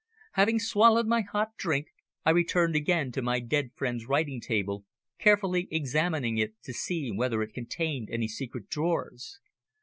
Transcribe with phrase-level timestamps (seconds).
[0.31, 1.89] Having swallowed my hot drink,
[2.25, 4.83] I returned again to my dead friend's writing table,
[5.19, 9.39] carefully examining it to see whether it contained any secret drawers.